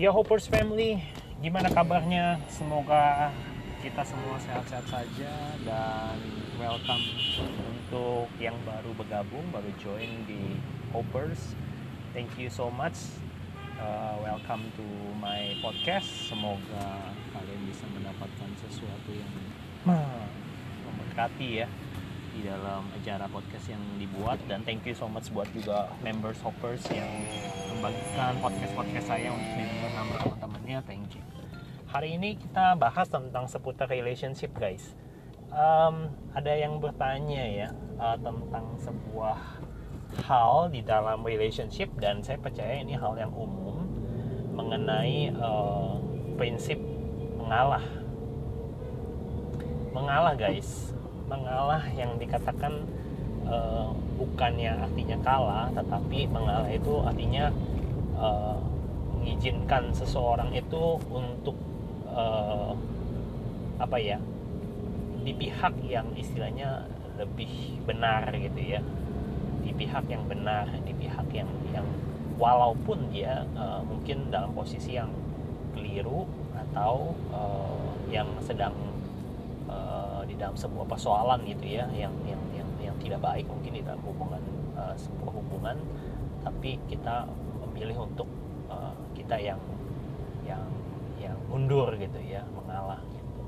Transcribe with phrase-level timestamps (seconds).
[0.00, 0.96] Ya Hoppers Family,
[1.44, 2.40] gimana kabarnya?
[2.48, 3.28] Semoga
[3.84, 5.28] kita semua sehat-sehat saja
[5.60, 6.16] dan
[6.56, 7.04] welcome
[7.68, 10.56] untuk yang baru bergabung, baru join di
[10.96, 11.52] Hoppers.
[12.16, 12.96] Thank you so much.
[13.76, 14.86] Uh, welcome to
[15.20, 16.08] my podcast.
[16.32, 19.28] Semoga kalian bisa mendapatkan sesuatu yang
[19.84, 21.68] memberkati ya
[22.40, 24.40] di dalam acara podcast yang dibuat.
[24.48, 27.08] Dan thank you so much buat juga members hoppers yang
[27.68, 30.78] membagikan podcast podcast saya untuk didengar sama teman-temannya.
[30.88, 31.24] Thank you.
[31.92, 34.96] Hari ini kita bahas tentang seputar relationship guys.
[35.52, 37.68] Um, ada yang bertanya ya
[38.00, 39.36] uh, tentang sebuah
[40.24, 41.92] hal di dalam relationship.
[42.00, 43.84] Dan saya percaya ini hal yang umum
[44.56, 46.00] mengenai uh,
[46.40, 46.80] prinsip
[47.36, 47.84] mengalah.
[49.92, 50.94] Mengalah guys
[51.30, 52.82] mengalah yang dikatakan
[53.46, 57.54] uh, bukannya artinya kalah tetapi mengalah itu artinya
[58.18, 58.58] uh,
[59.14, 61.54] mengizinkan seseorang itu untuk
[62.10, 62.74] uh,
[63.78, 64.18] apa ya
[65.20, 66.88] di pihak yang istilahnya
[67.20, 68.80] lebih benar gitu ya.
[69.60, 71.84] Di pihak yang benar di pihak yang yang
[72.40, 75.12] walaupun dia uh, mungkin dalam posisi yang
[75.76, 76.24] keliru
[76.56, 78.72] atau uh, yang sedang
[79.70, 83.82] uh, di dalam sebuah persoalan gitu ya yang yang yang yang tidak baik mungkin di
[83.86, 84.42] dalam hubungan
[84.74, 85.76] uh, sebuah hubungan
[86.42, 87.28] tapi kita
[87.68, 88.26] memilih untuk
[88.66, 89.60] uh, kita yang
[90.44, 90.64] yang
[91.20, 93.40] yang mundur gitu ya mengalah gitu.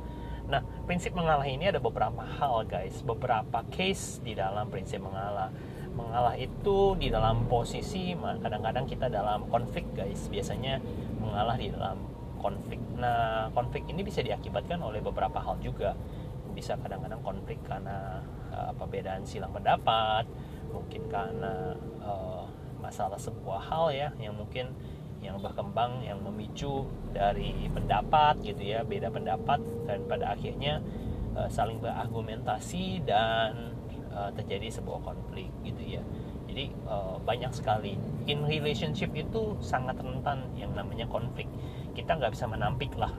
[0.49, 5.51] Nah prinsip mengalah ini ada beberapa hal guys, beberapa case di dalam prinsip mengalah.
[5.93, 10.81] Mengalah itu di dalam posisi kadang-kadang kita dalam konflik guys, biasanya
[11.21, 12.01] mengalah di dalam
[12.43, 12.83] konflik.
[12.99, 15.95] Nah konflik ini bisa diakibatkan oleh beberapa hal juga.
[16.53, 18.21] Bisa kadang-kadang konflik karena
[18.53, 20.29] uh, perbedaan silang pendapat,
[20.69, 22.45] mungkin karena uh,
[22.83, 24.75] masalah sebuah hal ya yang mungkin
[25.23, 26.83] yang berkembang yang memicu
[27.15, 30.83] dari pendapat gitu ya beda pendapat dan pada akhirnya
[31.39, 33.71] uh, saling berargumentasi dan
[34.11, 36.03] uh, terjadi sebuah konflik gitu ya
[36.53, 36.69] jadi
[37.25, 37.97] banyak sekali
[38.29, 41.49] in relationship itu sangat rentan yang namanya konflik
[41.93, 43.13] kita nggak bisa menampik lah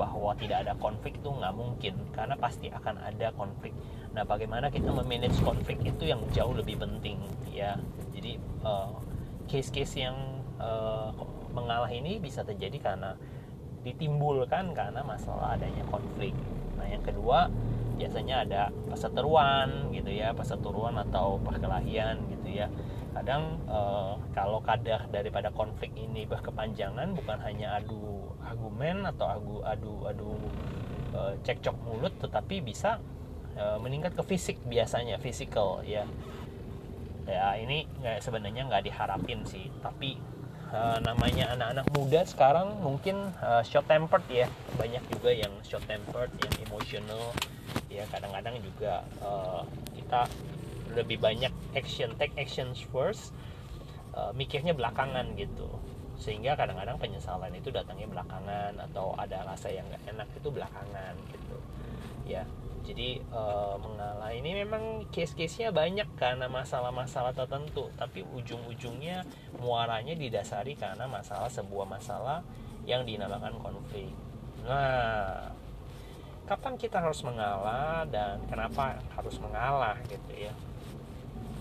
[0.00, 3.76] bahwa tidak ada konflik itu nggak mungkin karena pasti akan ada konflik.
[4.16, 7.20] Nah bagaimana kita memanage konflik itu yang jauh lebih penting
[7.52, 7.76] ya?
[8.16, 8.40] Jadi
[9.44, 10.16] case-case uh, yang
[10.56, 11.12] uh,
[11.52, 13.12] mengalah ini bisa terjadi karena
[13.84, 16.32] ditimbulkan karena masalah adanya konflik.
[16.80, 17.52] Nah, yang kedua
[18.00, 22.66] biasanya ada perseteruan gitu ya, perseteruan atau perkelahian gitu ya.
[23.14, 29.94] Kadang eh, kalau kadar daripada konflik ini berkepanjangan bukan hanya adu argumen atau adu adu
[30.06, 30.30] adu
[31.14, 32.98] eh, cekcok mulut tetapi bisa
[33.54, 36.06] eh, meningkat ke fisik biasanya, physical ya.
[37.30, 37.86] Ya, ini
[38.18, 40.18] sebenarnya nggak diharapin sih, tapi
[40.72, 44.46] uh, namanya anak-anak muda sekarang mungkin uh, short tempered ya
[44.78, 47.34] banyak juga yang short tempered yang emotional
[47.90, 49.62] ya kadang-kadang juga uh,
[49.94, 50.26] kita
[50.94, 53.34] lebih banyak action take actions first
[54.14, 55.68] uh, mikirnya belakangan gitu.
[56.20, 61.58] Sehingga kadang-kadang penyesalan itu datangnya belakangan atau ada rasa yang gak enak itu belakangan gitu.
[62.28, 62.44] Ya
[62.80, 67.92] jadi uh, mengalah ini memang case-case-nya banyak karena masalah-masalah tertentu.
[67.94, 69.24] Tapi ujung-ujungnya
[69.60, 72.40] muaranya didasari karena masalah sebuah masalah
[72.88, 74.10] yang dinamakan konflik.
[74.64, 75.52] Nah
[76.50, 80.50] kapan kita harus mengalah dan kenapa harus mengalah gitu ya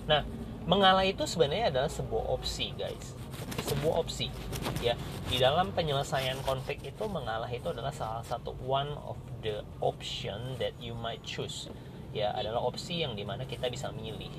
[0.09, 0.25] nah
[0.66, 3.14] mengalah itu sebenarnya adalah sebuah opsi guys.
[3.62, 4.34] Sebuah opsi
[4.81, 4.97] ya.
[5.30, 10.74] Di dalam penyelesaian konflik itu mengalah itu adalah salah satu one of the option that
[10.81, 11.69] you might choose
[12.09, 14.34] ya adalah opsi yang di mana kita bisa milih.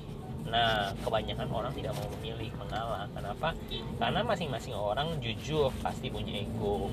[0.51, 3.07] Nah kebanyakan orang tidak mau memilih mengalah.
[3.15, 3.55] Kenapa?
[3.95, 6.91] Karena masing-masing orang jujur pasti punya ego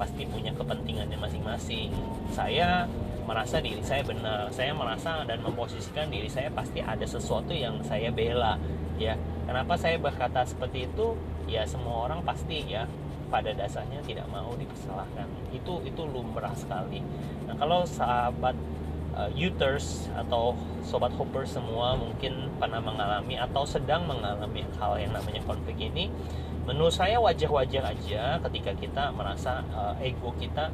[0.00, 1.92] pasti punya kepentingannya masing-masing.
[2.32, 2.88] Saya
[3.30, 4.50] merasa diri saya benar.
[4.50, 8.58] Saya merasa dan memposisikan diri saya pasti ada sesuatu yang saya bela
[8.98, 9.14] ya.
[9.46, 11.14] Kenapa saya berkata seperti itu?
[11.46, 12.90] Ya semua orang pasti ya
[13.30, 15.30] pada dasarnya tidak mau dipersalahkan.
[15.54, 16.98] Itu itu lumrah sekali.
[17.46, 18.58] Nah kalau sahabat
[19.14, 25.42] uh, Uters atau sobat hopper semua mungkin pernah mengalami atau sedang mengalami hal yang namanya
[25.46, 26.10] konflik ini
[26.68, 30.70] menurut saya wajar-wajar aja ketika kita merasa uh, ego kita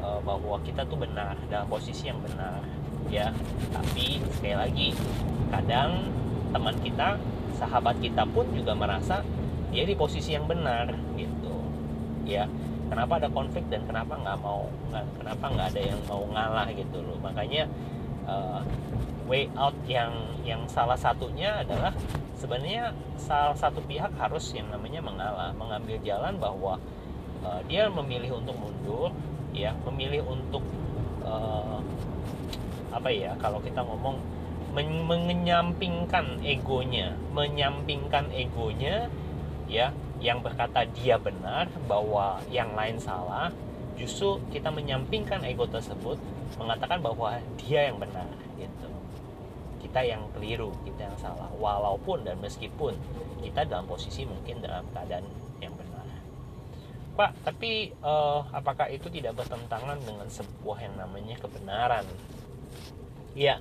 [0.00, 2.60] uh, bahwa kita tuh benar dalam posisi yang benar
[3.08, 3.32] ya.
[3.72, 4.88] Tapi sekali lagi
[5.48, 6.10] kadang
[6.50, 7.16] teman kita
[7.56, 9.22] sahabat kita pun juga merasa
[9.70, 11.54] dia di posisi yang benar gitu.
[12.26, 12.50] Ya
[12.90, 16.98] kenapa ada konflik dan kenapa nggak mau nggak kenapa nggak ada yang mau ngalah gitu
[16.98, 17.18] loh.
[17.22, 17.70] Makanya
[18.26, 18.60] uh,
[19.30, 20.10] way out yang
[20.42, 21.94] yang salah satunya adalah
[22.34, 26.80] sebenarnya salah satu pihak harus yang namanya mengalah mengambil jalan bahwa
[27.46, 29.14] uh, dia memilih untuk mundur
[29.54, 30.62] ya memilih untuk
[31.26, 31.82] uh,
[32.90, 34.18] apa ya kalau kita ngomong
[34.70, 39.10] men menyampingkan egonya menyampingkan egonya
[39.66, 43.50] ya yang berkata dia benar bahwa yang lain salah
[44.00, 46.16] justru kita menyampingkan ego tersebut
[46.56, 48.88] mengatakan bahwa dia yang benar gitu.
[49.84, 52.96] Kita yang keliru kita yang salah walaupun dan meskipun
[53.44, 55.24] kita dalam posisi mungkin dalam keadaan
[57.20, 62.08] Pak tapi uh, apakah itu tidak bertentangan dengan sebuah yang namanya kebenaran?
[63.36, 63.60] Ya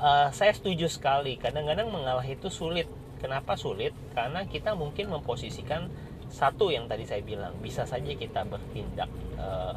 [0.00, 1.36] uh, saya setuju sekali.
[1.36, 2.88] Kadang-kadang mengalah itu sulit.
[3.20, 3.92] Kenapa sulit?
[4.16, 5.92] Karena kita mungkin memposisikan
[6.32, 7.52] satu yang tadi saya bilang.
[7.60, 9.76] Bisa saja kita bertindak uh,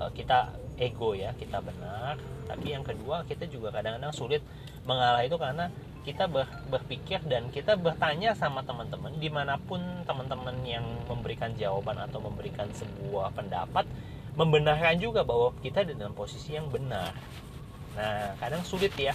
[0.00, 2.16] uh, kita ego ya kita benar.
[2.48, 4.40] Tapi yang kedua kita juga kadang-kadang sulit
[4.88, 5.68] mengalah itu karena
[6.02, 11.98] kita ber, berpikir dan kita bertanya sama teman-teman di mana pun teman-teman yang memberikan jawaban
[12.02, 13.86] atau memberikan sebuah pendapat
[14.34, 17.14] membenarkan juga bahwa kita dalam posisi yang benar
[17.96, 19.12] Nah, kadang sulit ya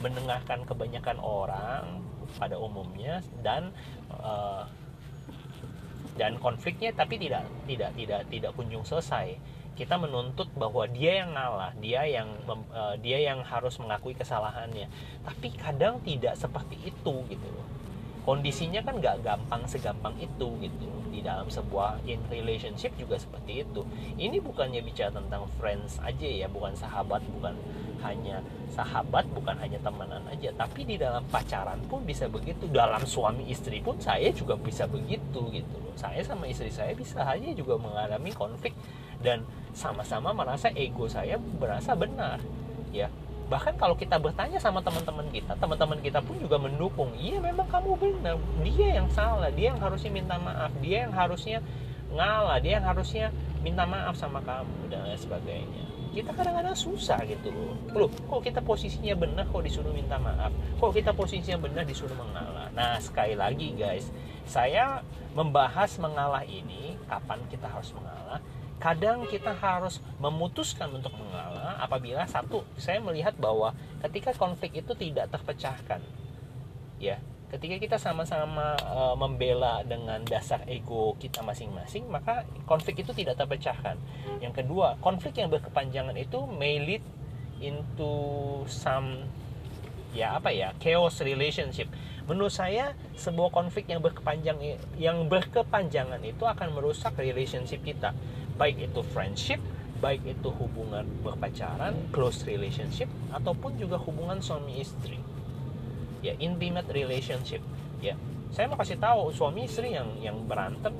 [0.00, 2.04] mendengarkan kebanyakan orang
[2.36, 3.72] pada umumnya dan
[4.12, 4.64] uh,
[6.16, 9.40] dan konfliknya tapi tidak tidak tidak tidak kunjung selesai.
[9.74, 14.90] Kita menuntut bahwa dia yang ngalah, dia yang uh, dia yang harus mengakui kesalahannya.
[15.24, 17.48] Tapi kadang tidak seperti itu gitu
[18.30, 20.86] kondisinya kan nggak gampang segampang itu gitu.
[21.10, 23.82] Di dalam sebuah in relationship juga seperti itu.
[24.14, 27.58] Ini bukannya bicara tentang friends aja ya bukan sahabat bukan
[28.00, 28.40] hanya
[28.70, 30.54] sahabat bukan hanya temenan aja.
[30.54, 32.70] Tapi di dalam pacaran pun bisa begitu.
[32.70, 35.94] Dalam suami istri pun saya juga bisa begitu gitu loh.
[35.98, 38.72] Saya sama istri saya bisa aja juga mengalami konflik
[39.20, 42.42] dan sama-sama merasa ego saya berasa benar
[42.90, 43.08] ya.
[43.50, 47.10] Bahkan kalau kita bertanya sama teman-teman kita teman-teman kita pun juga mendukung.
[47.18, 48.38] Iya memang kamu benar.
[48.62, 51.58] Dia yang salah dia yang harusnya minta maaf dia yang harusnya
[52.10, 53.26] ngalah dia yang harusnya
[53.62, 55.84] minta maaf sama kamu dan lain sebagainya.
[56.10, 57.74] Kita kadang-kadang susah gitu loh.
[57.94, 60.50] Loh kok kita posisinya benar kok disuruh minta maaf?
[60.78, 62.70] Kok kita posisinya benar disuruh mengalah?
[62.74, 64.10] Nah sekali lagi guys
[64.46, 65.02] saya
[65.34, 68.42] membahas mengalah ini kapan kita harus mengalah
[68.80, 73.76] kadang kita harus memutuskan untuk mengalah apabila satu saya melihat bahwa
[74.08, 76.00] ketika konflik itu tidak terpecahkan
[76.96, 83.36] ya ketika kita sama-sama e, membela dengan dasar ego kita masing-masing maka konflik itu tidak
[83.42, 83.98] terpecahkan.
[84.38, 87.02] Yang kedua konflik yang berkepanjangan itu may lead
[87.58, 88.14] into
[88.70, 89.26] some
[90.14, 91.90] ya apa ya chaos relationship.
[92.30, 98.14] Menurut saya sebuah konflik yang berkepanjang yang berkepanjangan itu akan merusak relationship kita
[98.60, 99.60] baik itu friendship
[100.00, 105.20] baik itu hubungan berpacaran close relationship ataupun juga hubungan suami istri.
[106.24, 107.60] Ya intimate relationship.
[108.00, 108.16] Ya
[108.50, 110.96] saya mau kasih tahu suami istri yang yang berantem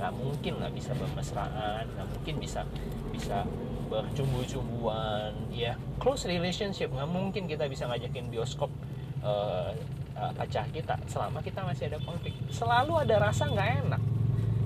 [0.00, 2.64] nggak mungkin nggak bisa bermesraan nggak mungkin bisa
[3.12, 3.44] bisa
[3.92, 5.36] bercumbu-cumbuan.
[5.52, 8.72] Ya close relationship nggak mungkin kita bisa ngajakin bioskop
[9.20, 9.76] uh,
[10.16, 12.32] uh, pacar kita selama kita masih ada konflik.
[12.48, 14.02] Selalu ada rasa nggak enak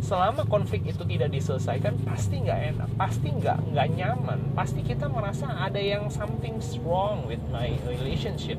[0.03, 4.41] selama konflik itu tidak diselesaikan pasti nggak enak pasti nggak nggak nyaman.
[4.53, 8.59] Pasti kita merasa ada yang something wrong with my relationship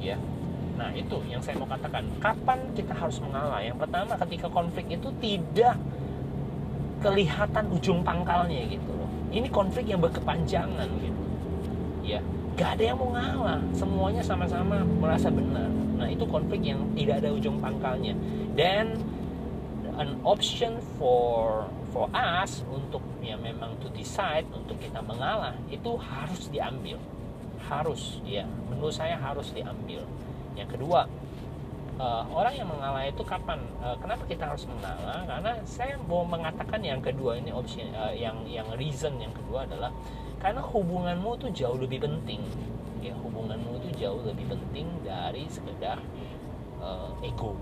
[0.00, 0.16] ya.
[0.80, 2.08] Nah itu yang saya mau katakan.
[2.18, 3.60] Kapan kita harus mengalah?
[3.60, 5.76] Yang pertama ketika konflik itu tidak
[7.04, 9.08] kelihatan ujung pangkalnya gitu loh.
[9.30, 11.22] Ini konflik yang berkepanjangan gitu
[12.04, 12.20] ya.
[12.56, 13.60] Gak ada yang mau ngalah.
[13.76, 15.68] Semuanya sama-sama merasa benar.
[16.00, 18.16] Nah itu konflik yang tidak ada ujung pangkalnya.
[18.56, 18.96] Dan
[20.00, 26.48] an option for for us untuk ya memang to decide untuk kita mengalah itu harus
[26.48, 26.96] diambil.
[27.68, 28.48] Harus ya.
[28.72, 30.02] Menurut saya harus diambil.
[30.56, 31.04] Yang kedua
[32.00, 33.60] uh, orang yang mengalah itu kapan?
[33.84, 35.20] Uh, kenapa kita harus mengalah?
[35.28, 39.92] Karena saya mau mengatakan yang kedua ini option uh, yang yang reason yang kedua adalah
[40.40, 42.40] karena hubunganmu tuh jauh lebih penting.
[43.04, 46.00] Ya hubunganmu itu jauh lebih penting dari sekedar
[46.80, 47.56] uh, ego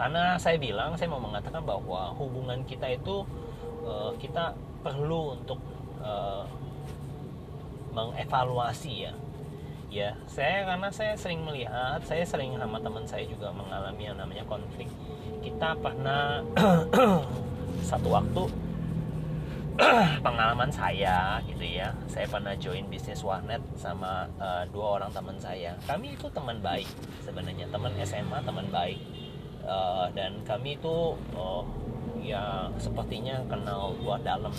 [0.00, 3.20] karena saya bilang saya mau mengatakan bahwa hubungan kita itu
[3.84, 5.60] uh, kita perlu untuk
[6.00, 6.48] uh,
[7.92, 9.12] mengevaluasi ya.
[9.92, 14.40] Ya saya karena saya sering melihat saya sering sama teman saya juga mengalami yang namanya
[14.48, 14.88] konflik.
[15.44, 16.40] Kita pernah
[17.90, 18.48] satu waktu
[20.24, 21.92] pengalaman saya gitu ya.
[22.08, 25.76] Saya pernah join bisnis warnet sama uh, dua orang teman saya.
[25.84, 26.88] Kami itu teman baik
[27.20, 27.68] sebenarnya.
[27.68, 29.19] Teman SMA teman baik
[29.70, 31.62] uh, dan kami itu uh,
[32.18, 34.52] ya sepertinya kenal luar dalam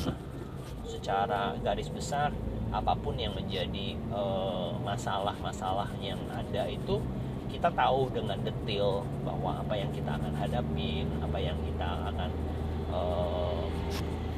[0.92, 2.32] secara garis besar
[2.72, 7.04] apa pun yang menjadi uh, masalah-masalah yang ada itu
[7.52, 12.30] kita tahu dengan detail bahwa apa yang kita akan hadapi apa yang kita akan
[12.96, 13.68] uh,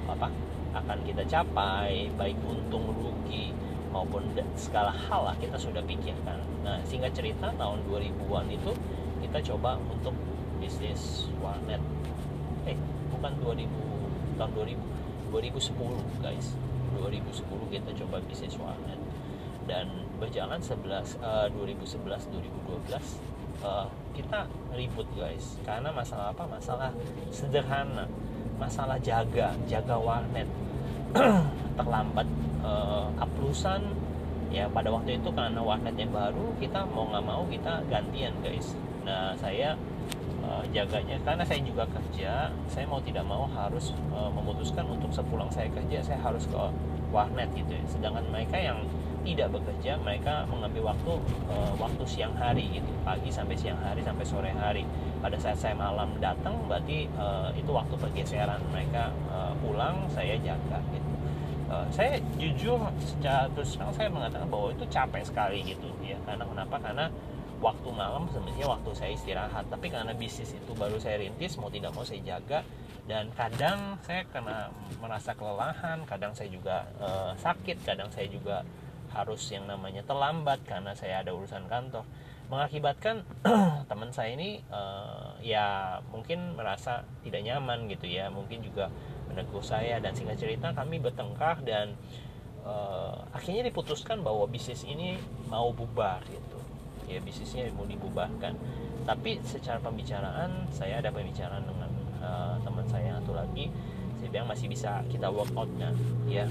[0.10, 0.28] apa
[0.74, 3.54] akan kita capai baik untung rugi
[3.94, 4.26] maupun
[4.58, 6.42] segala hal lah kita sudah pikirkan.
[6.66, 8.74] Nah singkat cerita tahun 2000-an itu
[9.22, 10.18] kita coba untuk
[10.64, 11.84] bisnis warnet?
[12.64, 12.80] Eh
[13.12, 13.68] bukan 2000
[14.40, 14.80] tahun 2000
[15.36, 16.56] 2010 guys.
[16.96, 19.00] 2010 kita coba bisnis warnet.
[19.68, 25.60] Dan berjalan 11 uh, 2011 2012 uh, kita ribut guys.
[25.68, 26.48] Karena masalah apa?
[26.48, 26.96] Masalah
[27.28, 28.08] sederhana.
[28.56, 30.48] Masalah jaga jaga warnet.
[31.78, 32.30] Terlambat
[32.64, 33.84] uh, uploasan
[34.54, 38.78] ya pada waktu itu karena warnet yang baru kita mau nggak mau kita gantian guys.
[39.02, 39.74] Nah saya
[40.74, 41.18] uh, jaganya.
[41.22, 46.02] Karena saya juga kerja saya mau tidak mau harus uh, memutuskan untuk sepulang saya kerja
[46.02, 46.58] saya harus ke
[47.14, 47.84] warnet gitu ya.
[47.86, 48.82] Sedangkan mereka yang
[49.24, 51.14] tidak bekerja mereka mengambil waktu
[51.48, 52.90] uh, waktu siang hari gitu.
[53.06, 54.84] Pagi sampai siang hari sampai sore hari.
[55.24, 60.82] Pada saat saya malam datang berarti uh, itu waktu pergeseran mereka uh, pulang saya jaga
[60.92, 61.12] gitu.
[61.72, 66.20] Uh, saya jujur secara terus saya mengatakan bahwa itu capek sekali gitu ya.
[66.28, 66.76] Karena kenapa?
[66.84, 67.08] Karena
[67.64, 69.72] waktu malam sebenarnya waktu saya istirahat.
[69.72, 72.60] Tapi karena bisnis itu baru saya rintis mau tidak mau saya jaga.
[73.08, 78.64] Dan kadang saya kena merasa kelelahan kadang saya juga uh, sakit kadang saya juga
[79.12, 82.04] harus yang namanya terlambat karena saya ada urusan kantor.
[82.52, 83.24] Mengakibatkan
[83.90, 88.28] teman saya ini uh, ya mungkin merasa tidak nyaman gitu ya.
[88.28, 88.92] Mungkin juga
[89.32, 90.04] menegur saya.
[90.04, 91.96] Dan singkat cerita kami bertengkar dan
[92.68, 95.16] uh, akhirnya diputuskan bahwa bisnis ini
[95.48, 96.73] mau bubar gitu
[97.08, 98.56] ya bisnisnya mau dibubarkan
[99.04, 101.92] tapi secara pembicaraan saya ada pembicaraan dengan
[102.24, 103.68] uh, teman saya satu lagi.
[104.20, 105.92] Saya bilang masih bisa kita work out kan
[106.32, 106.48] ya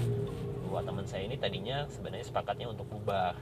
[0.69, 3.33] bahwa teman saya ini tadinya sebenarnya sepakatnya untuk bubar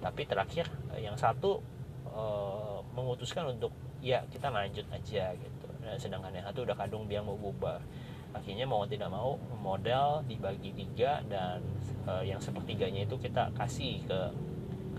[0.00, 1.60] tapi terakhir eh, yang satu
[2.08, 2.24] e,
[2.96, 3.68] memutuskan untuk
[4.00, 5.68] ya kita lanjut aja gitu.
[5.80, 7.84] Dan sedangkan yang satu udah kadung dia mau bubar
[8.32, 11.60] akhirnya mau tidak mau modal dibagi tiga dan
[12.08, 14.20] e, yang sepertiganya itu kita kasih ke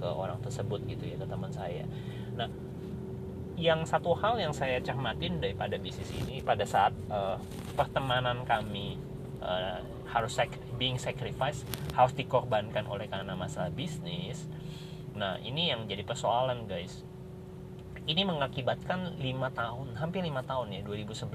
[0.01, 1.85] ke orang tersebut gitu ya ke teman saya.
[2.33, 2.49] Nah
[3.61, 7.37] yang satu hal yang saya cermatin daripada bisnis ini pada saat uh,
[7.77, 8.97] pertemanan kami
[9.37, 9.77] uh,
[10.09, 10.33] harus
[10.81, 11.61] being sacrifice
[11.93, 14.49] harus dikorbankan oleh karena masalah bisnis.
[15.13, 17.05] Nah ini yang jadi persoalan guys.
[18.01, 21.29] Ini mengakibatkan lima tahun hampir lima tahun ya 2011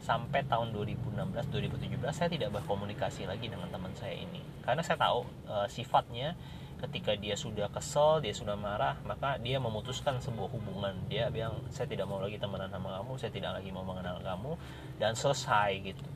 [0.00, 4.40] sampai tahun 2016 2017 saya tidak berkomunikasi lagi dengan teman saya ini.
[4.64, 6.38] Karena saya tahu e, sifatnya
[6.80, 10.96] ketika dia sudah kesel dia sudah marah maka dia memutuskan sebuah hubungan.
[11.12, 14.56] Dia bilang saya tidak mau lagi temenan sama kamu saya tidak lagi mau mengenal kamu
[14.96, 16.06] dan selesai gitu.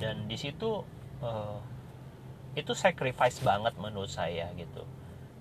[0.00, 0.82] Dan di situ
[1.20, 1.58] uh,
[2.56, 4.82] itu sacrifice banget menurut saya gitu.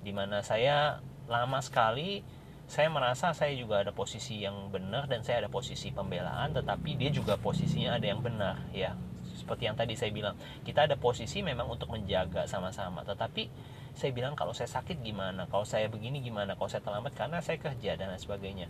[0.04, 2.22] Di mana saya lama sekali
[2.68, 7.08] saya merasa saya juga ada posisi yang benar dan saya ada posisi pembelaan tetapi dia
[7.16, 8.92] juga posisinya ada yang benar ya.
[9.38, 10.36] Seperti yang tadi saya bilang
[10.68, 13.48] kita ada posisi memang untuk menjaga sama-sama tetapi
[13.98, 17.58] saya bilang kalau saya sakit gimana kalau saya begini gimana kalau saya terlambat karena saya
[17.58, 18.70] kerja dan lain sebagainya.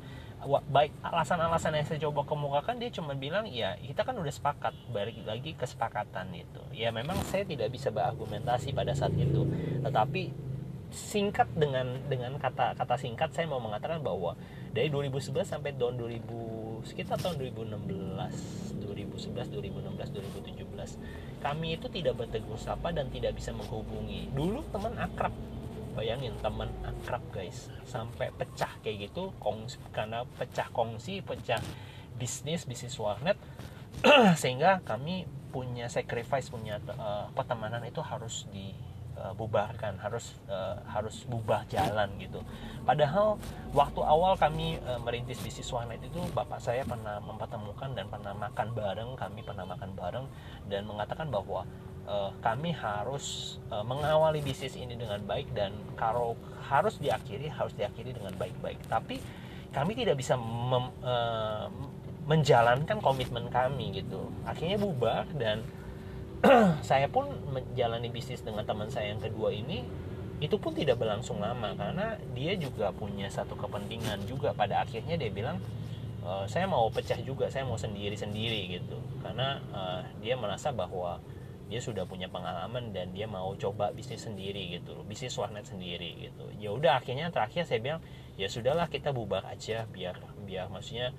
[0.72, 5.19] Baik alasan-alasan yang saya coba kemukakan dia cuma bilang ya kita kan udah sepakat balik
[5.27, 6.63] lagi kesepakatan itu.
[6.72, 9.43] Ya memang saya tidak bisa berargumentasi pada saat itu.
[9.84, 10.48] Tetapi
[10.88, 14.39] singkat dengan dengan kata kata singkat saya mau mengatakan bahwa
[14.77, 22.62] dari 2011 sampai tahun 2000 sekitar tahun 2016 2011 2016 2017 kami itu tidak bertegur
[22.62, 24.29] sapa dan tidak bisa menghubungi.
[24.38, 25.34] Dulu teman akrab
[25.98, 31.57] bayangin teman akrab guys sampai pecah kayak gitu kongsi, karena pecah kongsi pecah
[32.22, 33.38] bisnis bisnis warnet
[34.41, 38.77] sehingga kami punya sacrifice punya uh, pertemanan itu harus di
[39.17, 42.39] uh, bubarkan harus uh, harus bubar jalan gitu.
[42.86, 43.41] Padahal
[43.74, 48.67] waktu awal kami uh, merintis bisnis warnet itu bapak saya pernah mempertemukan dan pernah makan
[48.71, 50.25] bareng kami pernah makan bareng
[50.69, 51.65] dan mengatakan bahwa
[52.07, 58.15] uh, kami harus uh, mengawali bisnis ini dengan baik dan kalau harus diakhiri harus diakhiri
[58.15, 58.79] dengan baik-baik.
[58.88, 59.19] Tapi
[59.75, 61.67] kami tidak bisa mem, uh,
[62.27, 64.31] menjalankan komitmen kami gitu.
[64.43, 65.63] Akhirnya bubar dan
[66.89, 69.82] saya pun menjalani bisnis dengan teman saya yang kedua ini
[70.38, 74.53] itu pun tidak berlangsung lama karena dia juga punya satu kepentingan juga.
[74.53, 75.58] Pada akhirnya dia bilang
[76.22, 79.01] e, saya mau pecah juga saya mau sendiri sendiri gitu.
[79.25, 81.20] Karena uh, dia merasa bahwa
[81.67, 86.48] dia sudah punya pengalaman dan dia mau coba bisnis sendiri gitu bisnis warnet sendiri gitu.
[86.62, 88.00] Ya udah akhirnya terakhir saya bilang
[88.39, 90.15] ya sudahlah kita bubar aja biar
[90.48, 91.12] biar maksudnya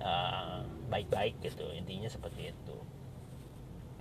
[0.00, 1.68] uh, baik-baik gitu.
[1.76, 2.76] Intinya seperti itu.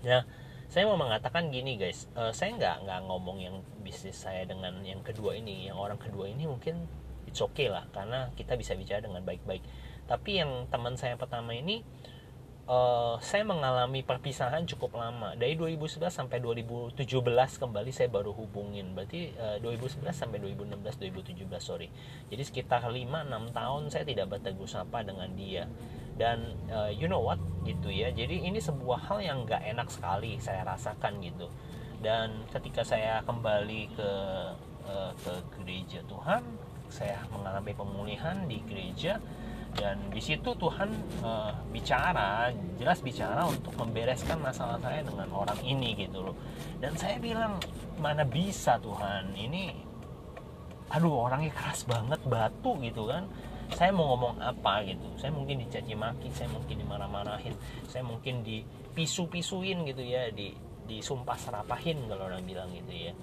[0.08, 0.24] Nah
[0.74, 2.10] saya mau mengatakan gini guys.
[2.18, 5.70] Uh, saya nggak nggak ngomong yang bisnis saya dengan yang kedua ini.
[5.70, 6.89] Yang orang kedua ini mungkin
[7.30, 9.62] it's okay lah karena kita bisa bicara dengan baik-baik.
[10.10, 11.86] Tapi yang teman saya pertama ini
[12.65, 15.38] uh, saya mengalami perpisahan cukup lama.
[15.38, 16.98] Dari 2011 sampai 2017
[17.62, 18.98] kembali saya baru hubungin.
[18.98, 21.94] Berarti uh, 2011 sampai 2016 2017 sorry.
[22.34, 25.70] Jadi sekitar 5-6 tahun saya tidak bertegur sapa dengan dia
[26.17, 27.39] dan uh, you know what?
[27.63, 28.12] Gitu ya.
[28.13, 31.48] Jadi ini sebuah hal yang nggak enak sekali saya rasakan gitu.
[32.03, 34.12] Dan ketika saya kembali ke
[34.86, 36.43] uh, ke gereja Tuhan
[36.91, 39.17] saya mengalami pemulihan di gereja.
[39.74, 40.86] Dan di situ Tuhan
[41.25, 46.38] uh, bicara jelas bicara untuk membereskan masalah saya dengan orang ini gitu loh.
[46.77, 47.58] Dan saya bilang
[47.98, 49.34] mana bisa Tuhan?
[49.34, 49.74] Ini
[50.93, 53.25] aduh orangnya keras banget batu gitu kan
[53.72, 55.08] saya mau ngomong apa gitu?
[55.15, 57.55] Saya mungkin dicaci maki saya mungkin dimarah-marahin
[57.88, 60.51] saya mungkin dipisu-pisuin gitu ya di
[60.84, 63.13] disumpah serapahin kalau orang bilang gitu ya.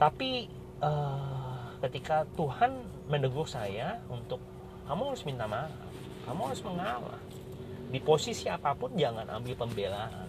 [0.00, 0.48] Tapi
[0.80, 2.80] uh, ketika Tuhan
[3.12, 4.40] menegur saya untuk
[4.88, 5.72] kamu harus minta maaf
[6.26, 7.20] kamu harus mengalah
[7.86, 10.26] di posisi apa pun jangan ambil pembelaan.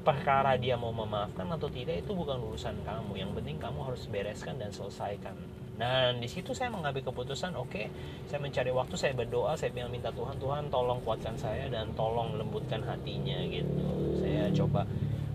[0.00, 3.20] Perkara dia mau memaafkan atau tidak itu bukan urusan kamu.
[3.20, 5.36] Yang penting kamu harus bereskan dan selesaikan
[5.80, 7.88] dan di situ saya mengambil keputusan oke okay,
[8.28, 12.36] saya mencari waktu saya berdoa saya bilang minta Tuhan Tuhan tolong kuatkan saya dan tolong
[12.36, 14.20] lembutkan hatinya gitu.
[14.20, 14.84] Saya coba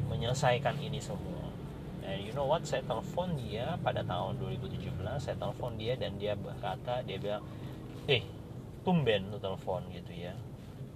[0.05, 1.49] menyelesaikan ini semua.
[2.05, 2.61] Dan you know what?
[2.61, 7.41] Saya telepon dia pada tahun 2017 saya telepon dia dan dia berkata dia bilang
[8.05, 8.21] eh
[8.85, 10.37] tumben lu telepon gitu ya.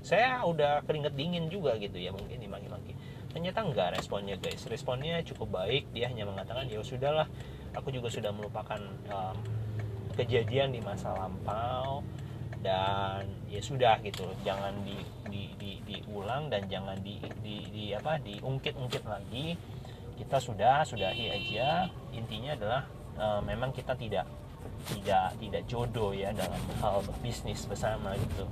[0.06, 2.94] Saya udah keringet dingin juga gitu ya mungkin dimaki-maki.
[3.34, 4.62] Ternyata enggak responnya guys.
[4.70, 7.26] Responnya cukup baik dia hanya mengatakan ya sudahlah
[7.74, 9.36] aku juga sudah melupakan um,
[10.20, 12.04] kejadian di masa lampau
[12.60, 14.28] dan ya sudah gitu.
[14.44, 15.00] Jangan di,
[15.32, 19.56] di, di, diulang dan jangan di, di, di apa diungkit-ungkit lagi.
[20.20, 21.88] Kita sudah sudahi aja.
[22.12, 22.82] Intinya adalah
[23.16, 24.28] uh, memang kita tidak
[24.92, 28.44] tidak tidak jodoh ya dalam hal bisnis bersama gitu.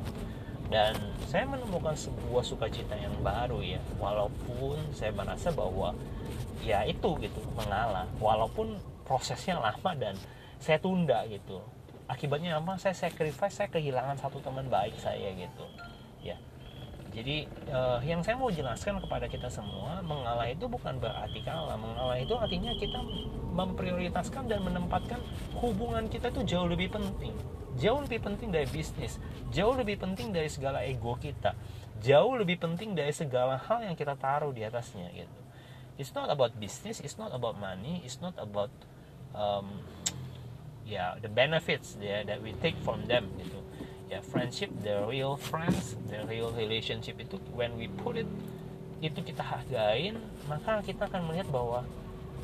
[0.67, 0.95] Dan
[1.27, 3.79] saya menemukan sebuah sukacita yang baru ya.
[3.99, 5.91] Walaupun saya merasa bahwa
[6.63, 8.07] ya itu gitu mengalah.
[8.23, 10.19] Walaupun prosesnya lama dan
[10.59, 11.63] saya tunda gitu
[12.11, 15.65] akibatnya apa saya sacrifice saya kehilangan satu teman baik saya gitu
[16.19, 16.35] ya
[17.17, 21.73] jadi uh, yang saya mau jelaskan kepada kita semua, mengalah itu bukan berarti kalah.
[21.73, 23.01] Mengalah itu artinya kita
[23.57, 25.17] memprioritaskan dan menempatkan
[25.57, 27.33] hubungan kita itu jauh lebih penting.
[27.81, 29.17] Jauh lebih penting dari bisnis,
[29.49, 31.57] jauh lebih penting dari segala ego kita,
[32.05, 35.41] jauh lebih penting dari segala hal yang kita taruh di atasnya gitu.
[35.97, 38.69] It's not about business, it's not about money, it's not about
[39.37, 39.69] um,
[40.89, 43.61] yeah the benefits yeah, that we take from them gitu.
[44.07, 48.27] Ya friendship the real friends the real relationship itu when we put it
[48.97, 50.17] itu kita hargain
[50.49, 51.85] maka kita akan melihat bahwa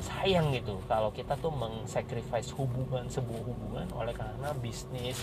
[0.02, 5.18] sayang gitu kalau kita tuh mengsacrifice hubungan sebuah hubungan oleh karena bisnis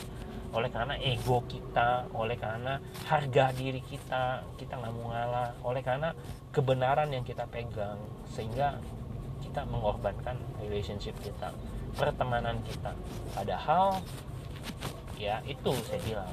[0.52, 6.12] oleh karena ego kita oleh karena harga diri kita kita nggak mau ngalah oleh karena
[6.52, 8.00] kebenaran yang kita pegang
[8.36, 8.76] sehingga
[9.52, 11.52] kita mengorbankan relationship kita
[12.00, 12.96] pertemanan kita.
[13.36, 14.00] Padahal
[15.20, 16.32] ya itu saya bilang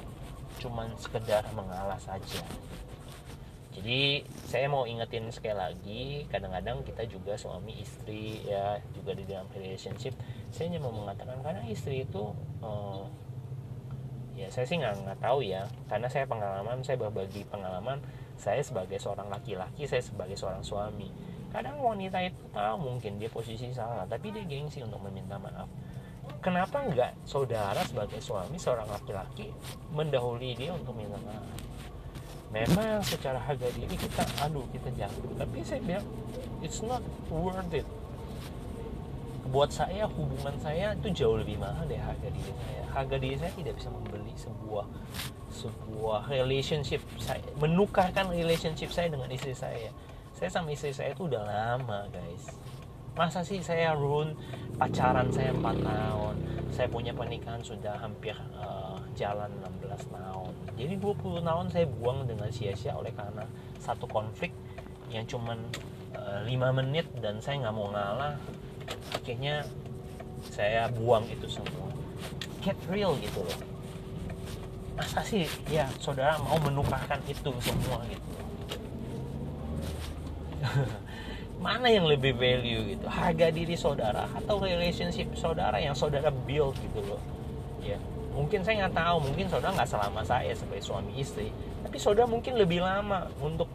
[0.62, 2.46] cuman sekedar mengalah saja.
[3.74, 9.50] Jadi saya mau ingetin sekali lagi kadang-kadang kita juga suami istri ya juga di dalam
[9.50, 10.14] relationship
[10.54, 13.02] saya hanya mau mengatakan karena istri itu uh,
[14.38, 15.66] ya saya sih nggak nggak tahu ya.
[15.90, 17.98] Karena saya pengalaman saya berbagi pengalaman
[18.38, 21.11] saya sebagai seorang laki-laki saya sebagai seorang suami
[21.48, 25.68] kadang wanita itu tahu mungkin dia posisi salah tapi dia gengsi untuk meminta maaf.
[26.44, 29.48] Kenapa enggak saudara sebagai suami seorang laki-laki
[29.90, 31.48] mendahului dia untuk minta maaf?
[32.48, 35.32] Memang secara harga diri kita aduh kita jatuh.
[35.40, 36.06] Tapi saya bilang
[36.61, 37.00] it's not
[37.32, 37.88] worth it.
[39.48, 42.82] Buat saya hubungan saya itu jauh lebih mahal dari harga diri saya.
[42.92, 44.87] Harga diri saya tidak bisa membeli sebuah
[45.48, 49.90] sebuah relationship saya menukarkan relationship saya dengan istri saya
[50.38, 52.55] saya sama istri saya itu udah lama guys.
[53.18, 54.38] Masa sih saya run
[54.79, 56.35] pacaran saya 4 tahun?
[56.70, 59.51] Saya punya pernikahan sudah hampir uh, jalan
[59.83, 60.53] 16 tahun.
[60.79, 63.42] Jadi 20 tahun saya buang dengan sia-sia oleh karena
[63.83, 64.55] satu konflik
[65.11, 65.59] yang cuman
[66.14, 68.38] uh, eh, 5 menit dan saya nggak mau ngalah.
[69.18, 69.66] Akhirnya
[70.55, 71.90] saya buang itu semua.
[72.62, 73.59] Get real gitu loh.
[74.94, 78.28] Masa sih ya saudara mau menukarkan itu semua gitu
[81.68, 83.04] mana yang lebih value gitu?
[83.04, 87.20] Harga diri saudara atau relationship saudara yang saudara build gitu loh?
[87.85, 88.00] Ya
[88.33, 89.16] mungkin saya nggak tahu.
[89.28, 91.52] Mungkin saudara nggak selama saya sebagai suami istri.
[91.85, 93.68] Tapi saudara mungkin lebih lama untuk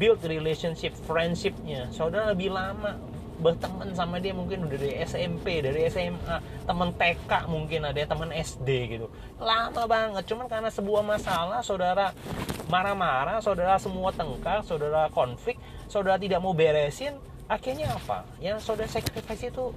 [0.00, 1.92] build relationship friendshipnya.
[1.92, 2.96] Saudara lebih lama
[3.38, 8.68] berteman sama dia mungkin udah dari SMP dari SMA teman TK mungkin ada teman SD
[8.96, 9.06] gitu.
[9.36, 10.24] Lama banget.
[10.24, 12.16] Cuman karena sebuah masalah saudara
[12.68, 15.56] marah-marah saudara semua tengkar saudara konflik
[15.88, 17.16] saudara tidak mau beresin
[17.48, 18.22] akhirnya apa?
[18.38, 19.72] Yang saudara sacrifice itu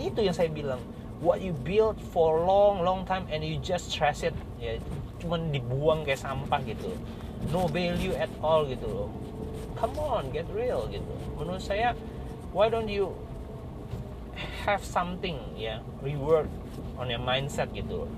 [0.00, 0.80] itu yang saya bilang.
[1.20, 4.32] What you build for long long time and you just trash it.
[4.56, 4.80] Ya
[5.20, 6.96] cuman dibuang kayak sampah gitu.
[7.52, 9.10] No value at all gitu loh.
[9.76, 11.12] Come on get real gitu.
[11.36, 11.92] Menurut saya
[12.56, 13.12] why don't you
[14.64, 16.48] have something ya reward
[16.96, 18.08] on your mindset gitu.
[18.08, 18.10] Loh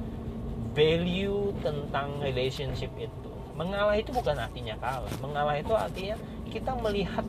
[0.72, 3.30] value tentang relationship itu.
[3.52, 5.12] Mengalah itu bukan artinya kalah.
[5.20, 6.16] Mengalah itu artinya
[6.52, 7.24] kita melihat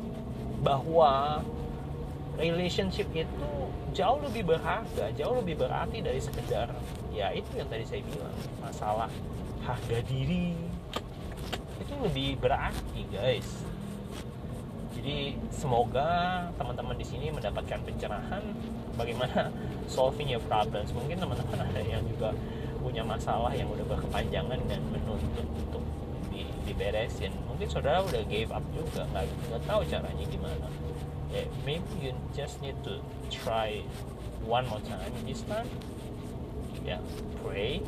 [0.60, 1.40] bahwa
[2.36, 3.50] relationship itu
[3.96, 6.68] jauh lebih berharga jauh lebih berarti dari sekedar
[7.14, 9.10] ya itu yang tadi saya bilang masalah
[9.64, 10.58] harga diri.
[11.80, 13.64] Itu lebih berarti guys.
[14.94, 18.44] Jadi semoga teman-teman di sini mendapatkan pencerahan
[18.96, 19.52] bagaimana
[19.88, 20.92] solving your problems.
[20.96, 22.32] Mungkin teman-teman ada yang juga
[22.80, 25.84] punya masalah yang udah berkepanjangan dan menuntut untuk
[26.64, 27.32] diberesin.
[27.48, 30.68] Mungkin saudara udah gave up juga nggak nggak tahu caranya gimana.
[31.34, 33.02] Yeah, maybe you just need to
[33.34, 33.82] try
[34.46, 35.66] one more time this time.
[36.84, 37.02] Ya yeah,
[37.42, 37.82] pray.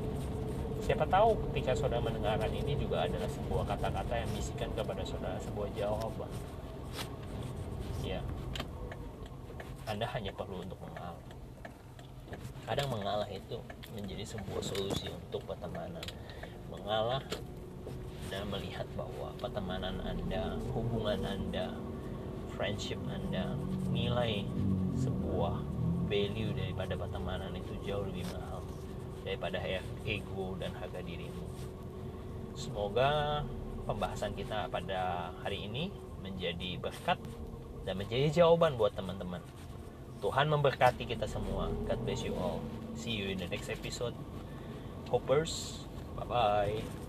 [0.86, 5.70] Siapa tahu ketika saudara mendengarkan ini juga adalah sebuah kata-kata yang bisikan kepada saudara sebuah
[5.74, 6.32] jawaban.
[8.06, 8.22] Ya.
[9.86, 11.22] Anda hanya perlu untuk mengalah.
[12.66, 13.62] Kadang mengalah itu
[13.94, 16.02] menjadi sebuah solusi untuk pertemanan.
[16.74, 17.22] Mengalah
[18.32, 21.76] dan melihat bahwa pertemanan anda hubungan anda
[22.56, 23.54] friendship anda
[23.92, 24.48] nilai
[24.96, 25.62] sebuah
[26.08, 28.62] value daripada pertemanan itu jauh lebih mahal
[29.26, 29.58] daripada
[30.06, 31.46] ego dan harga dirimu
[32.56, 33.42] semoga
[33.84, 37.20] pembahasan kita pada hari ini menjadi berkat
[37.86, 39.44] dan menjadi jawaban buat teman-teman
[40.26, 41.70] Tuhan memberkati kita semua.
[41.86, 42.58] God bless you all.
[42.98, 44.18] See you in the next episode.
[45.12, 45.86] Hoppers.
[46.18, 47.05] Bye-bye.